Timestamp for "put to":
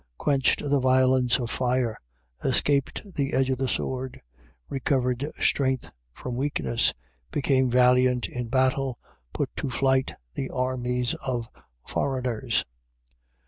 9.31-9.69